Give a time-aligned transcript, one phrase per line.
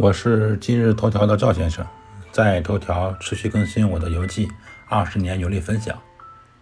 [0.00, 1.84] 我是今日头条的赵先生，
[2.30, 4.46] 在头条持续更新我的游记
[4.88, 5.92] 《二十年游历分享》，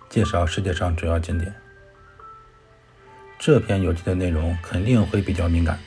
[0.08, 1.54] 介绍世界上主要景点。
[3.38, 5.78] 这篇游记的内容肯定会比较敏感，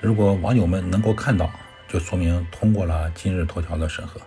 [0.00, 1.50] 如果网友们能够看到，
[1.86, 4.18] 就说明通过了今日头条的审核。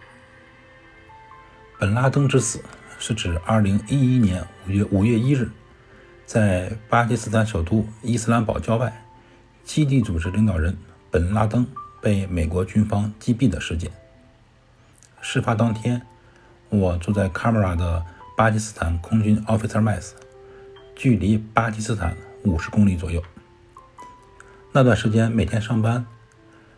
[1.80, 2.64] 本拉登之死
[3.00, 5.50] 是指2011年5月5月1日，
[6.28, 9.04] 在巴基斯坦首都伊斯兰堡郊外，
[9.64, 10.78] 基地组织领导人
[11.10, 11.66] 本拉登。
[12.06, 13.92] 被美国军方击毙的事件。
[15.22, 16.04] 事发当天，
[16.70, 18.06] 我住在卡马拉的
[18.38, 20.12] 巴基斯坦空军 Officer Mess，
[20.96, 23.24] 距离巴基斯坦五十公里左右。
[24.72, 26.06] 那段时间每天上班，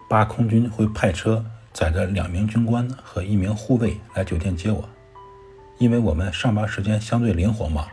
[0.07, 4.87] 巴空军会派车载着两名军官和一名护卫来酒店接我。
[5.77, 7.87] 因为我们上班时间相对灵活嘛，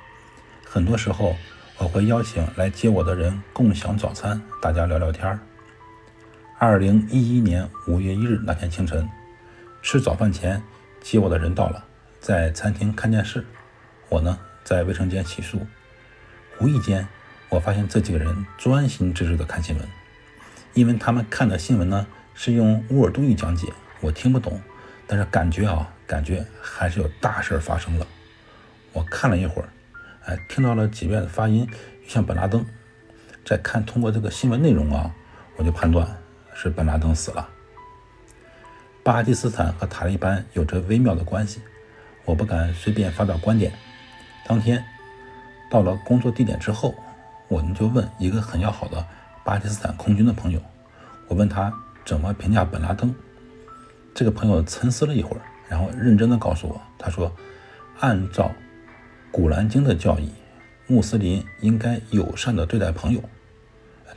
[0.65, 1.35] 很多时候
[1.79, 5.41] 我会邀请来接我的人共享早餐，大家聊聊天儿。
[6.67, 9.07] 二零一一年五月一日那天清晨，
[9.83, 10.63] 吃早饭前
[11.03, 11.85] 接我的人到了，
[12.21, 13.45] 在餐厅看电视，
[14.09, 15.59] 我呢在卫生间洗漱。
[16.59, 17.07] 无意间，
[17.51, 19.87] 我发现这几个人专心致志地看新闻，
[20.73, 24.59] 因为他们看的新闻呢是用乌尔都语讲解，我听不懂，
[25.07, 28.07] 但是感觉啊，感觉还是有大事发生了。
[28.95, 29.69] 我看了一会儿，
[30.25, 31.69] 哎，听到了几遍的发音，
[32.09, 32.65] 像本拉登。
[33.45, 35.15] 再看通过这个新闻内容啊，
[35.57, 36.09] 我就判断。
[36.55, 37.49] 是本拉登死了。
[39.03, 41.61] 巴基斯坦和塔利班有着微妙的关系，
[42.25, 43.73] 我不敢随便发表观点。
[44.47, 44.83] 当天
[45.71, 46.95] 到了工作地点之后，
[47.49, 49.07] 我们就问一个很要好的
[49.45, 50.63] 巴基斯坦空军的朋友，
[51.29, 51.73] 我问他
[52.07, 53.15] 怎么评价本拉登。
[54.15, 57.31] 这个朋友沉思了一会儿，然后认真的告诉我，他说
[58.01, 58.51] ：“按照
[59.31, 60.33] 古兰经的教义，
[60.87, 63.21] 穆斯林应该友善的对待朋友。”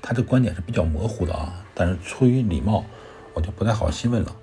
[0.02, 2.86] 他这观点是比较模糊的啊，但是出于礼貌，
[3.34, 4.36] 我就不太好细问了。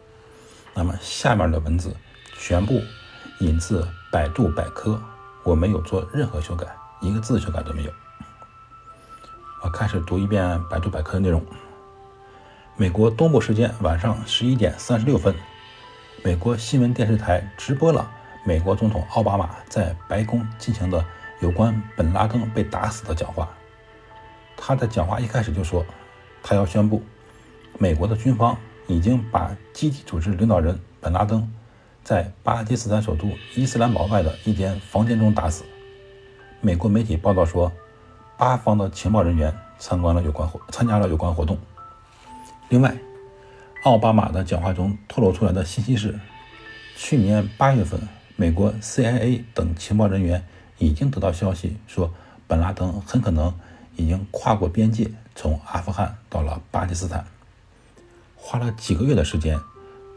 [0.74, 1.94] 那么下面的文字
[2.38, 2.80] 全部
[3.40, 5.00] 引自百度百科，
[5.44, 6.66] 我没有做任何修改，
[7.00, 7.92] 一个字修改都没有。
[9.62, 11.44] 我开始读一遍百度百科的内容。
[12.77, 15.34] 美国东部时间晚上十一点三十六分，
[16.24, 18.10] 美国新闻电视台直播了
[18.44, 21.04] 美国总统奥巴马在白宫进行的
[21.40, 23.48] 有关本拉登被打死的讲话。
[24.67, 25.85] 他的讲话一开始就说，
[26.42, 27.02] 他要宣布，
[27.77, 31.47] 美国的军方已经把基地组织领导人本拉登
[32.02, 35.67] 在巴基斯坦首都伊斯兰堡外的一间房间中打死。
[36.63, 37.70] 美国媒体报道说，
[38.39, 41.58] 巴方的情报人员参观了有关活参加了有关活动。
[42.70, 42.96] 另外，
[43.83, 46.19] 奥巴马的讲话中透露出来的信息是，
[46.96, 48.01] 去年八月份，
[48.35, 50.42] 美国 CIA 等情报人员
[50.79, 52.11] 已经得到消息说，
[52.46, 53.52] 本拉登很可能。
[53.96, 57.24] 已经跨过边界，从阿富汗到了巴基斯坦，
[58.36, 59.58] 花了几个月的时间，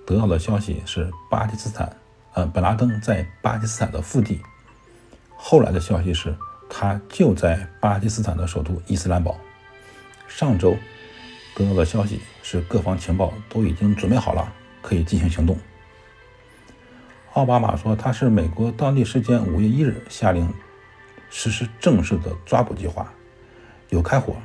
[0.05, 1.95] 得到的消息是巴基斯坦，
[2.33, 4.41] 呃，本拉登在巴基斯坦的腹地。
[5.35, 6.35] 后来的消息是，
[6.69, 9.37] 他就在巴基斯坦的首都伊斯兰堡。
[10.27, 10.75] 上周
[11.55, 14.51] 得到的消息是，各方情报都已经准备好了，
[14.81, 15.57] 可以进行行动。
[17.33, 20.51] 奥巴马说，他是美国当地时间五月一日下令
[21.29, 23.13] 实施正式的抓捕计划。
[23.89, 24.35] 有开火，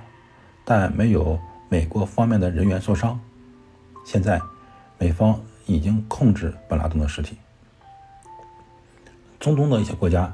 [0.65, 1.39] 但没有
[1.69, 3.19] 美国方面的人员受伤。
[4.05, 4.41] 现在，
[4.99, 7.37] 美方已经控制本拉登的尸体。
[9.41, 10.33] 中东的一些国家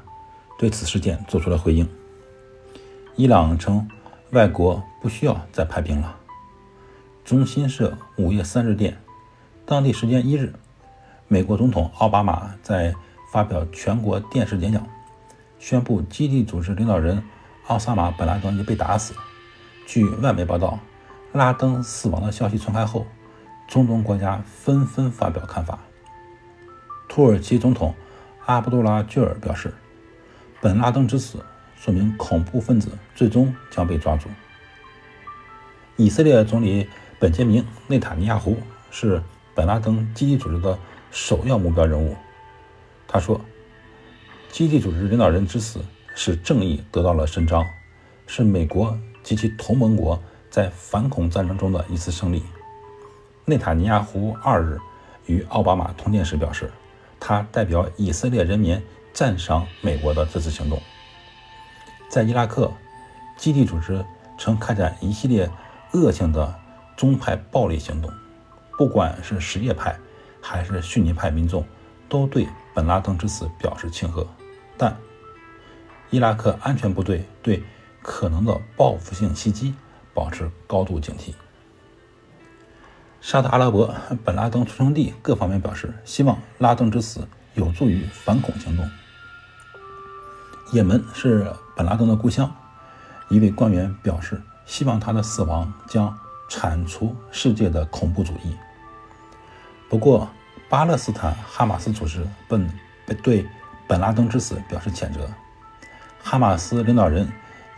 [0.59, 1.89] 对此事件做出了回应。
[3.15, 3.87] 伊朗称，
[4.31, 6.15] 外国不需要再派兵了。
[7.25, 8.97] 中新社五月三日电，
[9.65, 10.53] 当地时间一日，
[11.27, 12.93] 美国总统奥巴马在
[13.31, 14.87] 发表全国电视演讲，
[15.57, 17.23] 宣布基地组织领导人。
[17.69, 19.13] 奥萨马·本·拉登已被打死。
[19.85, 20.79] 据外媒报道，
[21.33, 23.05] 拉登死亡的消息传开后，
[23.67, 25.77] 中东国家纷纷发表看法。
[27.07, 27.93] 土耳其总统
[28.47, 29.71] 阿卜杜拉·居尔表示，
[30.59, 34.29] 本·拉登之死说明恐怖分子最终将被抓住。
[35.95, 38.57] 以色列总理本杰明·内塔尼亚胡
[38.89, 39.21] 是
[39.53, 40.75] 本·拉登基地组织的
[41.11, 42.15] 首要目标人物。
[43.07, 43.39] 他说
[44.51, 45.79] ：“基地组织领导人之死。”
[46.21, 47.65] 使正义得到了伸张，
[48.27, 52.43] 是美国及其同盟国在反恐战争中的一次胜利。
[53.45, 54.77] 内塔尼亚胡二日
[55.27, 56.69] 与奥巴马通电时表示，
[57.21, 58.83] 他代表以色列人民
[59.13, 60.77] 赞赏美国的这次行动。
[62.09, 62.69] 在伊拉克，
[63.37, 64.03] 基地组织
[64.37, 65.49] 曾开展一系列
[65.93, 66.53] 恶性的
[66.97, 68.11] 宗派暴力行动，
[68.77, 69.97] 不管是什叶派
[70.41, 71.63] 还是逊尼派民众，
[72.09, 74.27] 都对本拉登之死表示庆贺，
[74.77, 74.93] 但。
[76.11, 77.63] 伊拉克安全部队对
[78.01, 79.75] 可能的报复性袭击
[80.13, 81.33] 保持高度警惕。
[83.21, 88.89] 沙特阿拉伯、本拉登出生地各方面表示，希望拉登之死有助于反恐行动。
[90.71, 92.49] 也门是本拉登的故乡，
[93.27, 96.17] 一位官员表示，希望他的死亡将
[96.49, 98.55] 铲除世界的恐怖主义。
[99.89, 100.29] 不过，
[100.69, 102.67] 巴勒斯坦哈马斯组织本
[103.21, 103.45] 对
[103.87, 105.29] 本拉登之死表示谴责。
[106.21, 107.27] 哈马斯领导人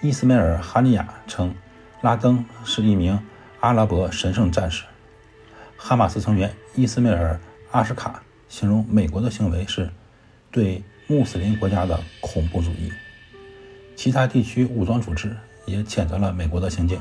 [0.02, 1.56] 伊斯梅尔·哈尼亚称，
[2.02, 3.18] 拉登是一名
[3.60, 4.84] 阿拉伯神圣战士。
[5.78, 7.34] 哈马斯成员伊斯梅尔·
[7.72, 9.90] 阿什卡形容美国的行为是
[10.52, 12.92] 对穆斯林国家的恐怖主义。
[13.96, 17.00] 其他地区武装组织也谴责了美国的行径。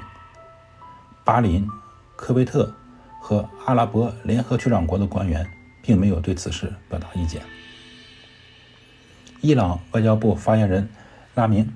[1.25, 1.67] 巴林、
[2.17, 2.73] 科威特
[3.21, 5.45] 和阿拉伯联合酋长国的官员
[5.83, 7.43] 并没有对此事表达意见。
[9.41, 10.89] 伊朗外交部发言人。
[11.35, 11.65] 拉明·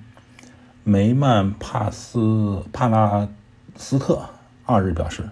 [0.83, 3.29] 梅曼帕斯帕拉
[3.77, 4.29] 斯特
[4.67, 5.29] 二日表示，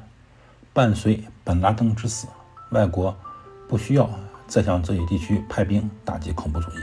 [0.73, 2.29] 伴随本拉登之死，
[2.71, 3.17] 外国
[3.69, 4.09] 不需要
[4.47, 6.75] 再向这一地区派兵打击恐怖主义。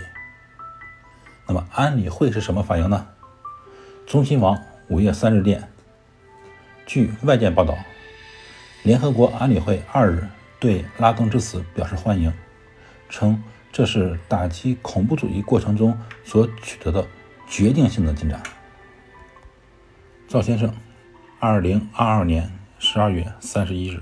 [1.47, 3.07] 那么，安理会是什么反应呢？
[4.06, 5.71] 中新网五月三日电，
[6.85, 7.77] 据外电报道，
[8.83, 10.27] 联合国安理会二日
[10.59, 12.33] 对拉登之死表示欢迎，
[13.07, 17.07] 称这是打击恐怖主义过程中所取得的。
[17.50, 18.42] 决定性的进展。
[20.28, 20.72] 赵先生，
[21.40, 24.00] 二零二二年十二月三十一日。